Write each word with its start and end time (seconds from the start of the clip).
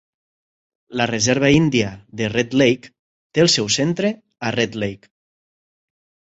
La 1.01 1.05
reserva 1.11 1.51
índia 1.55 1.91
de 2.21 2.29
red 2.33 2.55
lake 2.61 2.91
té 2.93 3.45
el 3.45 3.51
seu 3.57 3.69
centre 3.77 4.13
a 4.49 4.53
Red 4.57 4.81
Lake. 4.87 5.13